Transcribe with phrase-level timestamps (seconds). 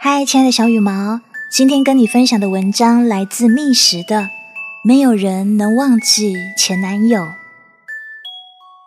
[0.00, 4.20] 嗨，亲爱的小羽毛，今天跟你分享的文章来自觅食的
[4.84, 7.22] 《没有人能忘记前男友》。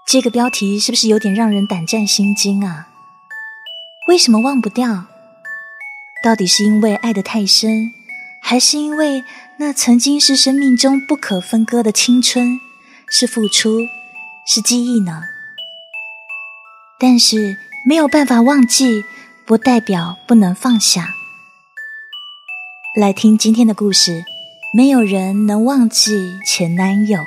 [0.07, 2.87] 这个标题是不是有点让人胆战心惊啊？
[4.07, 5.07] 为什么忘不掉？
[6.23, 7.91] 到底是因为爱得太深，
[8.41, 9.25] 还是因为
[9.57, 12.57] 那曾经是生命中不可分割的青春，
[13.09, 13.81] 是付出，
[14.47, 15.23] 是记忆呢？
[16.97, 19.03] 但是没有办法忘记。
[19.45, 21.13] 不代表不能放下。
[22.95, 24.23] 来听今天的故事，
[24.73, 27.19] 没有人能忘记前男友。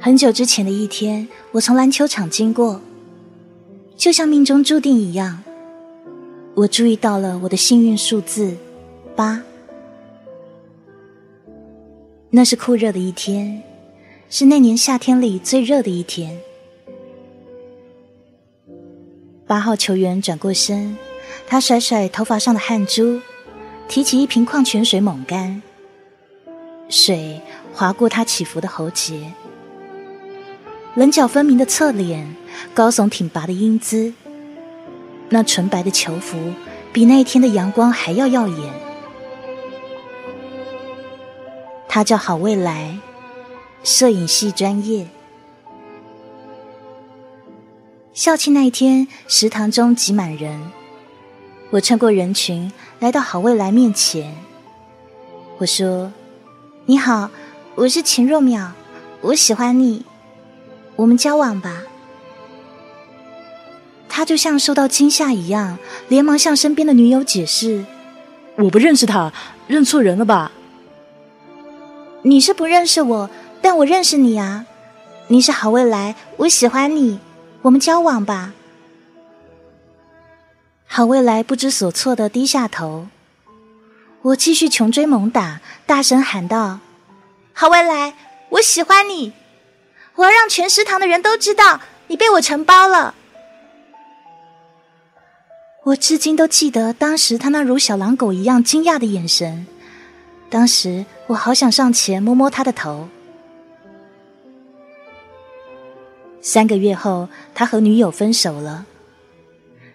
[0.00, 2.80] 很久之前的一天，我从篮球场经过，
[3.96, 5.42] 就像命中注定一样。
[6.56, 8.56] 我注意到了我的幸运数字
[9.16, 9.42] 八，
[12.30, 13.60] 那是酷热的一天，
[14.30, 16.38] 是那年夏天里最热的一天。
[19.48, 20.96] 八号球员转过身，
[21.48, 23.20] 他甩甩头发上的汗珠，
[23.88, 25.60] 提起一瓶矿泉水猛干，
[26.88, 27.40] 水
[27.72, 29.32] 划过他起伏的喉结，
[30.94, 32.36] 棱角分明的侧脸，
[32.72, 34.14] 高耸挺拔的英姿。
[35.28, 36.52] 那纯白的球服
[36.92, 38.72] 比那一天的阳光还要耀眼。
[41.88, 42.98] 他叫郝未来，
[43.82, 45.06] 摄影系专业。
[48.12, 50.70] 校庆那一天，食堂中挤满人。
[51.70, 54.36] 我穿过人群，来到郝未来面前。
[55.58, 56.12] 我说
[56.86, 57.30] ：“你好，
[57.74, 58.70] 我是秦若淼，
[59.20, 60.04] 我喜欢你，
[60.96, 61.82] 我们交往吧。”
[64.16, 65.76] 他就像受到惊吓一样，
[66.06, 67.84] 连忙向身边的女友解释
[68.54, 69.32] ：“我不认识他，
[69.66, 70.52] 认错人了吧？”
[72.22, 74.66] 你是不认识我，但我认识你啊！
[75.26, 77.18] 你是好未来，我喜欢你，
[77.62, 78.52] 我们交往吧。
[80.86, 83.08] 好未来不知所措的低下头，
[84.22, 86.78] 我继续穷追猛打，大声喊道
[87.52, 88.14] ：“好未来，
[88.50, 89.32] 我喜欢你！
[90.14, 93.16] 我要让全食堂的人都知道，你被我承包了。”
[95.84, 99.66] 我至今都记得当时他那如小狼狗一样惊讶的眼神。
[100.48, 103.08] 当时我好想上前摸摸他的头。
[106.40, 108.86] 三个月后，他和女友分手了。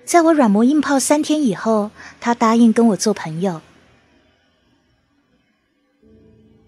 [0.05, 1.89] 在我软磨硬泡三天以后，
[2.19, 3.61] 他答应跟我做朋友。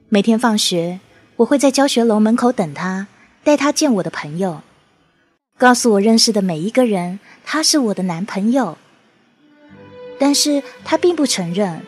[0.10, 1.00] 每天放学，
[1.38, 3.08] 我会在教学楼门口等他，
[3.44, 4.62] 带他见我的朋友，
[5.58, 8.78] 告诉我认识的每一个人，他是我的男朋友。
[10.22, 11.82] 但是他并不承认。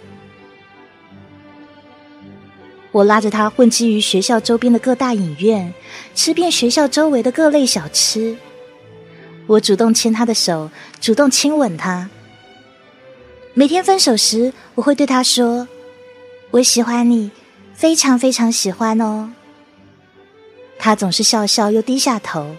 [2.91, 5.71] 我拉着他混迹于学校周边的各大影院，
[6.15, 8.35] 吃遍学校周围的各类小吃。
[9.45, 12.09] 我主动牵他的手，主动亲吻他。
[13.53, 15.67] 每天分手时，我会对他说
[16.49, 17.29] ：“我喜欢你，
[17.75, 19.31] 非常非常喜欢哦。”
[20.79, 22.55] 他总是笑笑又低下头。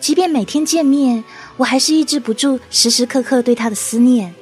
[0.00, 1.24] 即便每天见面，
[1.58, 4.34] 我还是抑制不住时时刻刻对他的思念。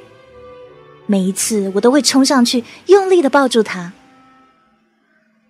[1.06, 3.93] 每一次，我都会冲上去，用力的抱住他。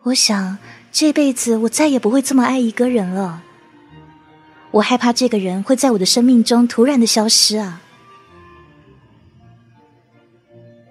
[0.05, 0.59] 我想，
[0.93, 3.43] 这辈子我再也不会这么爱一个人了。
[4.71, 7.81] 我害怕这个人会在我的生命中突然的消失啊！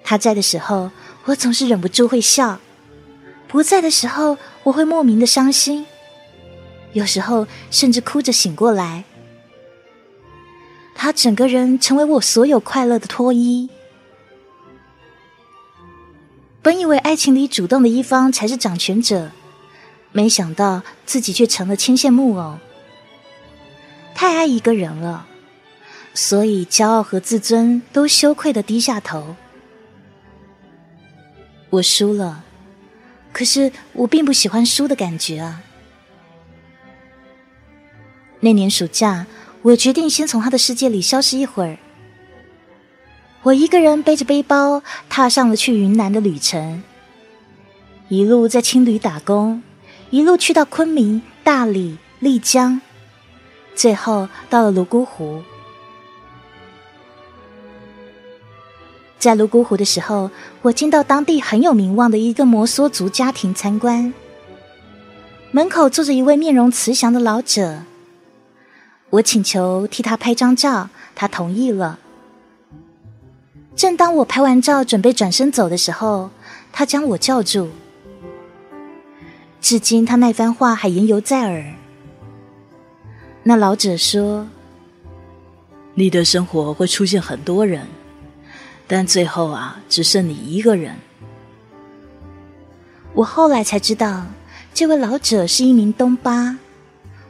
[0.03, 0.91] 他在的时候，
[1.25, 2.59] 我总是忍不住会笑；
[3.47, 5.85] 不在的时候，我会莫名的伤心。
[6.93, 9.03] 有时候甚至哭着醒过来，
[11.05, 13.69] 他整个人成为我所有快乐的脱衣。
[16.63, 19.29] 本以为爱情里主动的一方才是掌权者，
[20.11, 22.57] 没想到自己却成了牵线木偶。
[24.15, 25.27] 太爱一个人了，
[26.15, 29.35] 所以骄傲和自尊都羞愧的低下头。
[31.69, 32.43] 我输了，
[33.31, 35.61] 可是我并不喜欢输的感觉啊。
[38.39, 39.27] 那年暑假，
[39.65, 41.77] 我决定先从他的世界里消失一会儿。
[43.41, 46.83] 我一个人背着背包，踏上了去云南的旅程。
[48.07, 49.63] 一路在青旅打工，
[50.11, 52.79] 一路去到昆明、大理、丽江，
[53.73, 55.41] 最后到了泸沽湖。
[59.17, 60.29] 在泸沽湖的时候，
[60.61, 64.13] 我进到当地很有名望的一个摩梭族家庭参观，
[65.49, 67.81] 门口坐着一位面容慈祥的老者。
[69.15, 71.99] 我请求替他拍张照，他同意了。
[73.73, 76.31] 正当我拍完照准备转身走的时候，
[76.73, 77.69] 他将我叫住。
[79.61, 81.73] 至今，他那番话还言犹在耳。
[83.43, 84.47] 那老者说
[85.95, 87.87] ：“你的生活会出现很多人，
[88.85, 90.97] 但最后啊，只剩你一个人。”
[93.15, 94.25] 我后来才知道，
[94.73, 96.57] 这位老者是一名东巴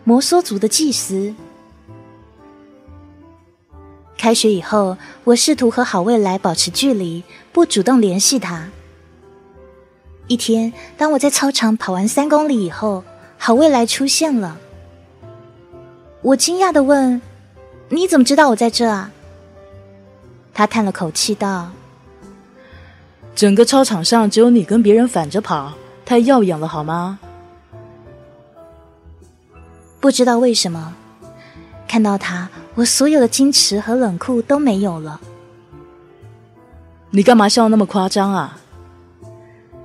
[0.03, 1.35] 摩梭族的祭司。
[4.17, 8.69] 开学以后，我试图和好未来保持距离，不主动联系他。
[10.27, 13.03] 一天，当我在操场跑完三公里以后，
[13.37, 14.57] 好未来出现了。
[16.21, 17.21] 我惊讶的问
[17.89, 19.11] ：“你怎么知道我在这啊？”
[20.53, 21.69] 他叹了口气道。
[23.35, 25.73] 整个操场上只有你跟别人反着跑，
[26.05, 27.19] 太耀眼了，好吗？
[29.99, 30.95] 不知道为什么，
[31.87, 35.19] 看到他，我所有的矜持和冷酷都没有了。
[37.09, 38.59] 你干嘛笑那么夸张啊？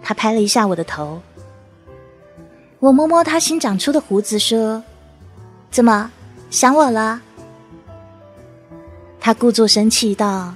[0.03, 1.21] 他拍了一下我的头，
[2.81, 4.83] 我摸摸他新长出的胡子，说
[5.71, 6.11] ：“怎么
[6.51, 7.23] 想我了？”
[9.21, 10.55] 他故作生气道：“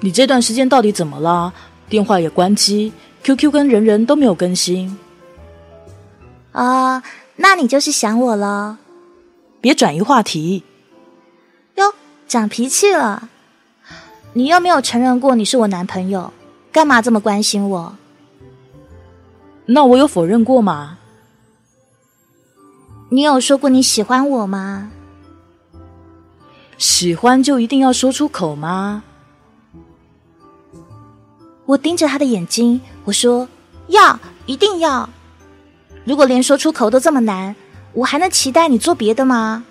[0.00, 1.54] 你这段时间到底怎么了？”
[1.88, 2.92] 电话也关机
[3.22, 4.98] ，QQ 跟人人都没有更新。
[6.52, 7.02] 啊，
[7.36, 8.78] 那你就是想我了。
[9.60, 10.64] 别转移话题。
[12.30, 13.28] 哟，长脾气了。
[14.34, 16.32] 你又没有承认过你是我男朋友，
[16.70, 17.96] 干嘛这么关心我？
[19.66, 20.98] 那我有否认过吗？
[23.08, 24.92] 你有说过你喜欢我吗？
[26.78, 29.02] 喜欢就一定要说出口吗？
[31.66, 33.48] 我盯着他的眼睛，我说
[33.88, 35.08] ：“要，一定要。
[36.04, 37.54] 如果连说出口都这么难，
[37.92, 39.64] 我还能期待你做别的吗？”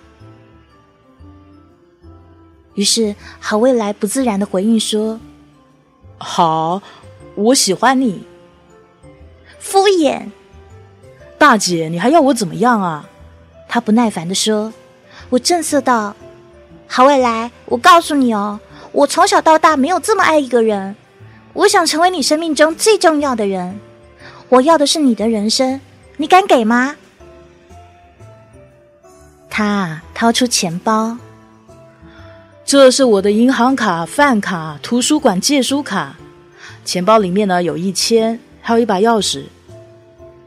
[2.74, 5.18] 于是，郝未来不自然的回应说
[6.18, 6.80] ：“好，
[7.34, 8.24] 我喜欢你。”
[9.58, 10.28] 敷衍，
[11.36, 13.08] 大姐，你还要我怎么样啊？
[13.68, 14.72] 他不耐烦的说。
[15.28, 16.14] 我正色道
[16.88, 18.58] ：“好未来，我告诉你哦，
[18.92, 20.96] 我从小到大没有这么爱一个人。”
[21.52, 23.78] 我想成为你生命中最重要的人，
[24.48, 25.80] 我要的是你的人生，
[26.16, 26.94] 你敢给吗？
[29.50, 31.18] 他掏出钱包，
[32.70, 36.16] 这是我的银行卡、饭卡、图书馆借书卡，
[36.84, 39.42] 钱包里面呢有一千，还有一把钥匙。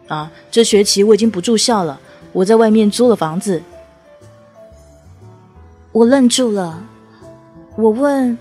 [0.07, 1.99] 啊，这学期我已经不住校了，
[2.31, 3.61] 我在外面租了房子。
[5.91, 6.81] 我愣住了，
[7.75, 8.37] 我问：“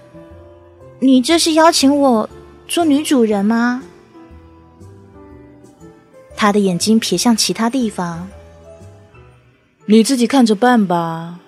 [1.03, 2.31] 你这是邀请我？”
[2.69, 3.83] 做女主人吗？
[6.37, 8.29] 他的眼睛瞥向其他地方。
[9.87, 11.41] 你自己看着办吧。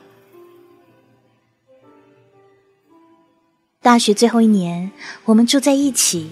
[3.84, 4.90] 大学最后一年，
[5.26, 6.30] 我们住在一起。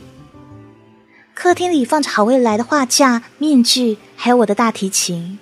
[1.35, 5.39] 客厅里放着好未来的画架、面具，还有我的大提琴。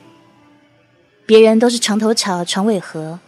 [1.24, 3.20] 别人都是床头吵，床尾和，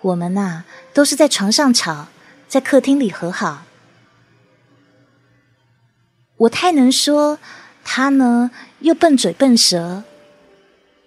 [0.00, 0.62] 我们呐，
[0.94, 2.06] 都是在床上吵，
[2.48, 3.64] 在客厅里和好。
[6.38, 7.38] 我太能说，
[7.84, 10.02] 他呢又笨嘴笨舌。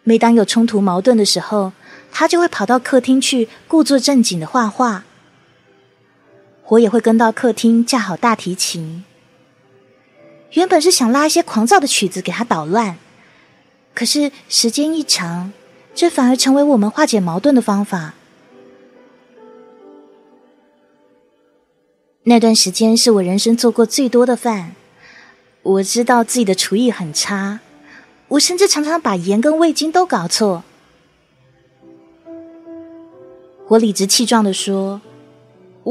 [0.04, 1.74] 每当有冲突矛盾的时候，
[2.12, 5.04] 他就会跑到客厅去故作正经的画画。
[6.70, 9.04] 我也会跟到客厅架好大提琴。
[10.52, 12.98] 原本是想拉一些狂躁的曲子给他捣乱，
[13.94, 15.52] 可是时间一长，
[15.94, 18.14] 这反而成为我们化解矛盾的方法。
[22.24, 24.76] 那段时间是我人生做过最多的饭。
[25.64, 27.60] 我知道自己的厨艺很差，
[28.30, 30.64] 我甚至常常把盐跟味精都搞错。
[33.70, 35.02] 我理直气壮的说：“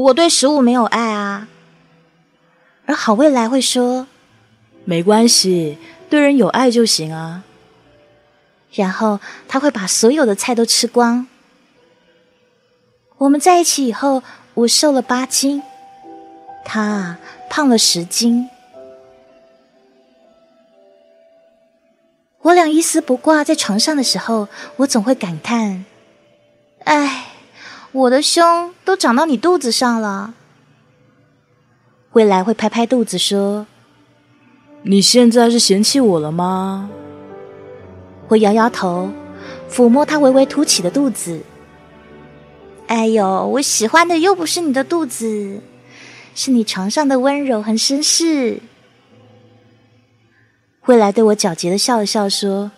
[0.03, 1.47] 我对食物没有爱啊。”
[2.85, 4.07] 而好未来会说
[4.85, 5.77] ：“没关系，
[6.09, 7.43] 对人有爱就行啊。”
[8.73, 11.27] 然后他会把所有的菜都吃光。
[13.17, 14.21] 我们在一起以后，
[14.53, 15.63] 我瘦了八斤，
[16.63, 17.17] 他
[17.49, 18.49] 胖了十斤。
[22.43, 25.85] 我俩一丝不挂在床上的时候，我总会感叹
[26.85, 27.25] ：“哎，
[27.91, 30.33] 我的胸都长到你肚子上了。”
[32.13, 33.67] 未来会拍拍肚子说
[34.83, 36.89] ：“你现在是嫌弃我了吗？”
[38.29, 39.11] 我摇摇头，
[39.69, 41.41] 抚摸他微微凸起的肚子。
[42.87, 45.61] 哎呦，我喜欢的又不是你的肚子，
[46.33, 48.61] 是你床上的温柔和绅士。
[50.87, 52.71] 未来对我皎洁的笑了笑，说：“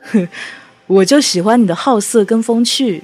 [0.00, 0.28] 哼，
[0.86, 3.02] 我就喜欢你的好色跟风趣。”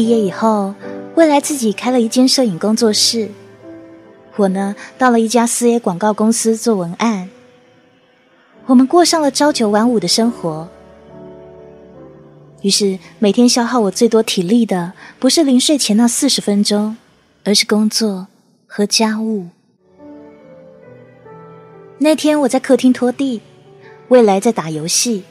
[0.00, 0.74] 毕业以后，
[1.14, 3.28] 未来自己开了一间摄影工作室。
[4.36, 7.28] 我呢，到了一家四 A 广告公司做文案。
[8.64, 10.66] 我们过上了朝九晚五的生活。
[12.62, 16.96] 于是，每天消耗我最多体力的，不是临睡前那四十分钟，
[17.44, 18.28] 而是工作
[18.66, 19.48] 和家务。
[21.98, 23.42] 那天我在客厅拖地，
[24.08, 25.24] 未来在打游戏。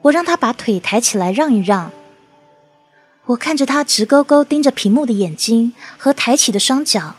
[0.00, 1.90] 我让他把腿抬起来让一让。
[3.28, 7.16] 我看着他直勾勾盯着屏幕的眼睛和抬起的双脚，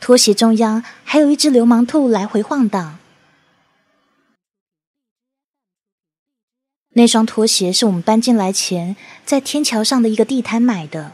[0.00, 2.98] 拖鞋中央还有一只流氓兔来回晃荡。
[6.94, 11.12] 那双拖鞋是我们搬进来前在天桥上的一个地摊买的。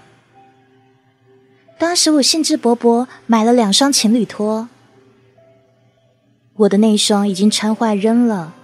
[1.79, 4.69] 当时我兴致勃勃买了两双情侣拖，
[6.55, 8.55] 我的那双已经穿坏扔了，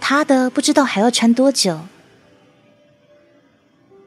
[0.00, 1.80] 他的不知道还要穿多久。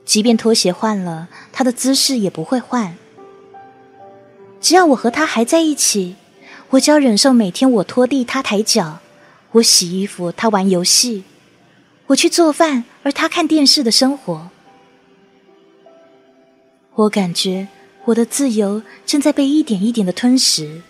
[0.05, 2.95] 即便拖鞋换了，他的姿势也不会换。
[4.61, 6.15] 只要我和他还在一起，
[6.69, 8.99] 我就要忍受每天我拖地他抬脚，
[9.53, 11.23] 我洗衣服他玩游戏，
[12.07, 14.49] 我去做饭而他看电视的生活。
[16.93, 17.67] 我感觉
[18.05, 20.81] 我的自由正在被一点一点的吞噬。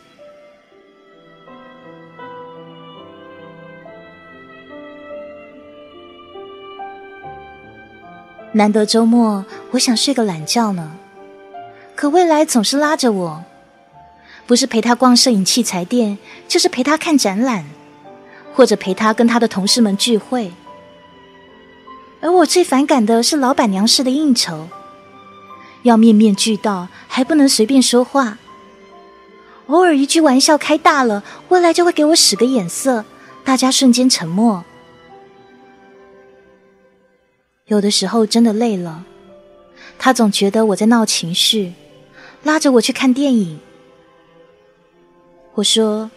[8.55, 10.93] 难得周末，我想睡个懒觉呢。
[11.93, 13.43] 可未来总是拉着我，
[14.47, 17.65] 不是陪他逛摄影器材店，就是陪他看展览，
[18.53, 20.53] 或者陪他跟他的同事们聚会。
[22.21, 24.69] 而我最反感的是老板娘式的应酬，
[25.83, 28.37] 要面面俱到，还不能随便说话。
[29.67, 33.03] 偶尔一句玩笑开大了，未来就会给我使个眼色，
[33.43, 34.63] 大家瞬间沉默。
[37.65, 39.05] 有的时候真的累了，
[39.97, 41.73] 他总觉得我在闹情绪，
[42.43, 43.59] 拉着我去看电影。
[45.55, 46.11] 我说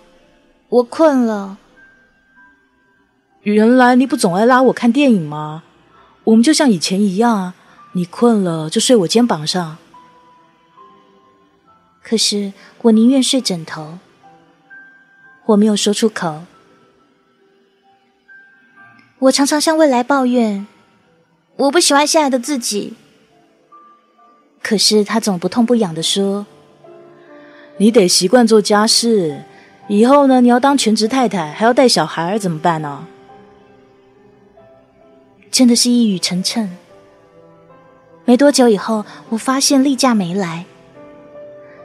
[0.68, 1.56] 我困了。
[3.42, 5.62] 原来你不总爱拉我看电影吗？
[6.24, 7.54] 我们就像以前一样，
[7.92, 9.78] 你困了就睡我肩膀上。
[12.02, 12.52] 可是
[12.82, 13.98] 我宁愿睡枕头。
[15.46, 16.42] 我没有说出口。
[19.20, 20.66] 我常常向未来抱怨。
[21.58, 22.94] 我不喜欢现在的自己，
[24.62, 26.46] 可是他总不痛不痒的说
[27.78, 29.42] ：“你得习惯做家事，
[29.88, 33.08] 以后呢，你要当全职太太，还要带小孩，怎么办呢？”
[35.50, 36.68] 真的是一语成谶。
[38.24, 40.64] 没多久以后，我发现例假没来，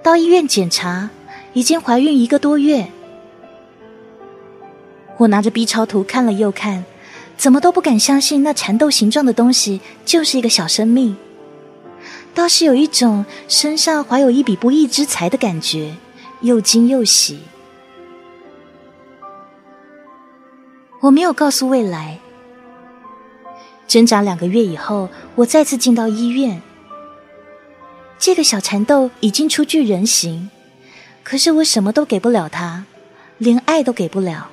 [0.03, 1.09] 到医院检查，
[1.53, 2.89] 已经怀孕一个多月。
[5.17, 6.85] 我拿着 B 超图看了又看。
[7.43, 11.13] 怎么都不敢相信，那蚕豆形状的东西就是一个小生命。
[12.33, 15.93] 倒是有一种身上怀有一笔不义之财的感觉，
[16.39, 17.41] 又惊又喜。
[21.01, 22.17] 我没有告诉未来。
[23.89, 26.61] 挣扎两个月以后，我再次进到医院。
[28.17, 30.49] 这个小蚕豆已经初具人形，
[31.23, 32.85] 可是我什么都给不了他，
[33.37, 34.47] 连爱都给不了。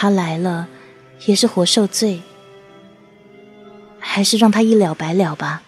[0.00, 0.66] 他来了，
[1.26, 2.22] 也是活受罪，
[3.98, 5.62] 还是让他一了百了吧。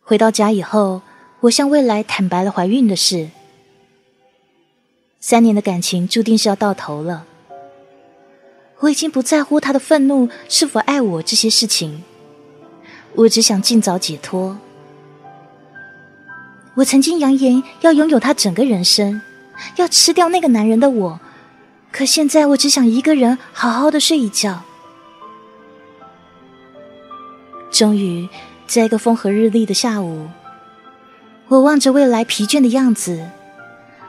[0.00, 1.02] 回到家以后，
[1.40, 3.28] 我向未来坦白了怀孕的事。
[5.20, 7.26] 三年的感情注定是要到头了。
[8.78, 12.02] 我已经不在乎他的愤怒是否爱我这些事情，
[13.14, 14.56] 我只想尽早解脱。
[16.76, 19.20] 我曾经扬言要拥有他整个人生。
[19.76, 21.20] 要吃掉那个男人的我，
[21.92, 24.62] 可现在我只想一个人好好的睡一觉。
[27.70, 28.28] 终于，
[28.66, 30.28] 在一个风和日丽的下午，
[31.48, 33.28] 我望着未来疲倦的样子，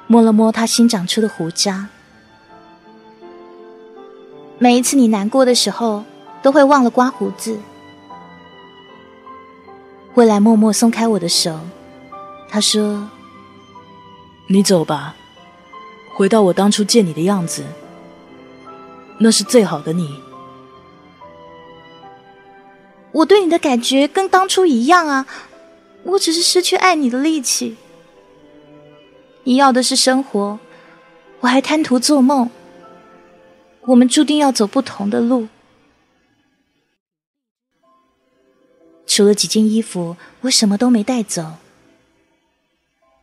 [0.07, 1.89] 摸了摸他新长出的胡渣。
[4.59, 6.03] 每一次你难过的时候，
[6.41, 7.59] 都会忘了刮胡子。
[10.13, 11.59] 未来默默松开我的手，
[12.47, 13.09] 他说
[14.47, 15.15] ：“你走吧。”
[16.15, 17.65] 回到我当初见你的样子，
[19.19, 20.17] 那是最好的你。
[23.11, 25.27] 我对你的感觉跟当初一样啊，
[26.03, 27.75] 我只是失去爱你的力气。
[29.43, 30.57] 你要的是生活，
[31.41, 32.49] 我还贪图做梦。
[33.81, 35.49] 我们注定要走不同的路。
[39.05, 41.55] 除了几件衣服，我什么都没带走。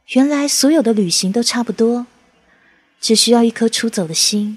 [0.09, 2.07] 原来所有的旅行都差不多。
[3.03, 4.57] 只需要一颗出走的心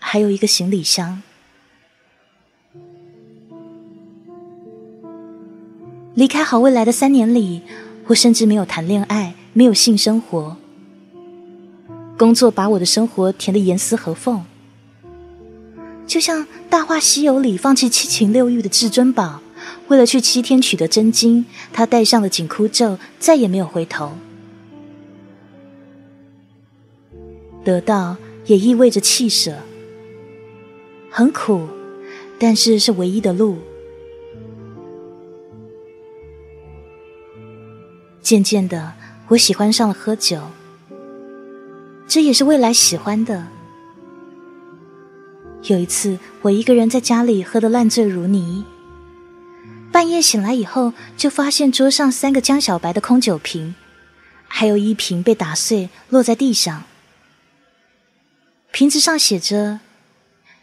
[0.00, 1.22] 还有一个行李箱。
[6.14, 7.62] 离开好未来的三年里
[8.08, 10.56] 我甚至没有谈恋爱没有性生活。
[12.18, 14.44] 工作把我的生活填得严丝合缝。
[16.08, 19.40] 就像大话西游里放弃七情六欲的至尊宝
[19.86, 24.16] 为了去七天取得真经他戴上了紧箍咒再也没有回头
[27.66, 29.58] 得到也意味着弃舍，
[31.10, 31.66] 很苦，
[32.38, 33.58] 但是是唯一的路。
[38.22, 38.92] 渐渐的，
[39.26, 40.40] 我喜欢上了喝酒。
[42.06, 43.48] 这也是未来喜欢的。
[45.64, 48.64] 有一次，我一个人在家里喝得烂醉如泥，
[49.90, 53.74] 半夜醒来以后，就发现桌上三个江小白的空酒瓶，
[54.46, 56.84] 还有一瓶被打碎落在地上。
[58.76, 59.80] 瓶子上写着：“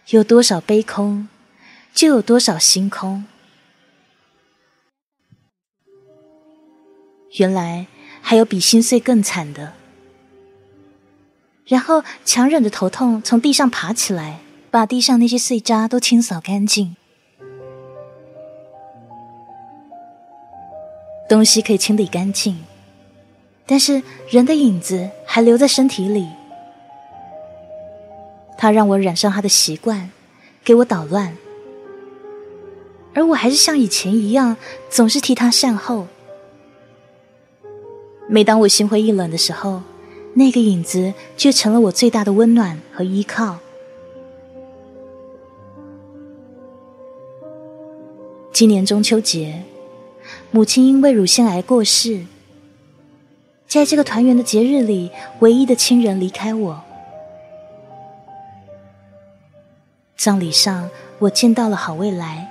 [0.10, 1.28] 有多少杯空，
[1.96, 3.26] 就有多少星空。”
[7.40, 7.88] 原来
[8.22, 9.74] 还有比心碎更惨的。
[11.66, 16.96] 然后强忍着头痛，从地上爬起来，把地上那些碎渣都清扫干净。
[21.28, 22.64] 东西可以清理干净，
[23.66, 26.30] 但是人的影子还留在身体里。
[28.64, 30.10] 他让我染上他的习惯，
[30.64, 31.36] 给我捣乱，
[33.14, 34.56] 而我还是像以前一样，
[34.90, 36.08] 总是替他善后。
[38.30, 39.82] 每当我心灰意冷的时候。
[40.36, 43.60] 那个影子却成了我最大的温暖和依靠。
[48.52, 49.62] 今年中秋节，
[50.52, 52.26] 母亲因为乳腺癌过世，
[53.68, 56.84] 在这个团圆的节日里，唯一的亲人离开我。
[60.16, 62.50] 葬礼上，我见到了好未来，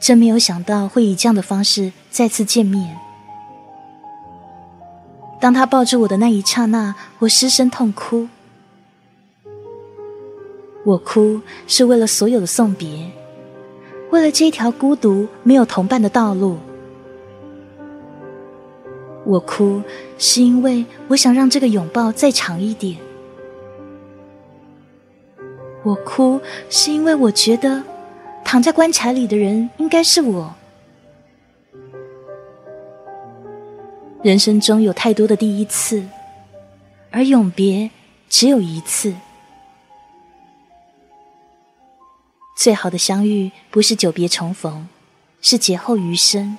[0.00, 2.98] 真没有想到会以这样的方式再次见面。
[5.40, 8.28] 当他抱住我的那一刹那，我失声痛哭。
[10.84, 13.10] 我哭是为了所有的送别，
[14.10, 16.58] 为了这一条孤独没有同伴的道路。
[19.24, 19.80] 我哭
[20.18, 22.98] 是因为我想让这个拥抱再长一点。
[25.84, 26.40] 我哭
[26.70, 27.82] 是因为我觉得
[28.44, 30.54] 躺在棺材里的人应该是我。
[34.22, 36.06] 人生中有太多的第一次，
[37.10, 37.90] 而永别
[38.28, 39.12] 只有一次。
[42.56, 44.88] 最好的相遇不是久别重逢，
[45.40, 46.56] 是劫后余生。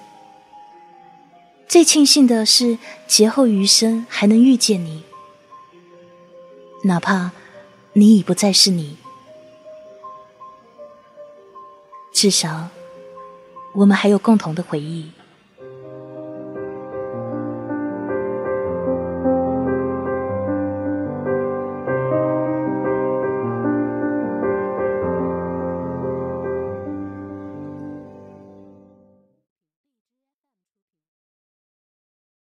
[1.66, 5.04] 最庆幸的是，劫后余生还能遇见你，
[6.84, 7.32] 哪怕
[7.94, 8.98] 你已不再是你，
[12.14, 12.70] 至少
[13.74, 15.12] 我们还有共同的回忆。